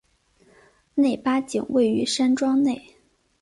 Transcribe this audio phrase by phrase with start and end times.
[0.95, 2.95] 内八景位于山庄内。